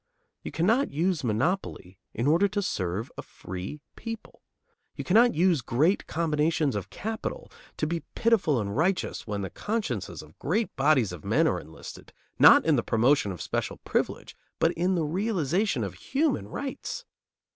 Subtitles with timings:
[0.41, 4.41] You cannot use monopoly in order to serve a free people.
[4.95, 10.23] You cannot use great combinations of capital to be pitiful and righteous when the consciences
[10.23, 14.71] of great bodies of men are enlisted, not in the promotion of special privilege, but
[14.71, 17.05] in the realization of human rights.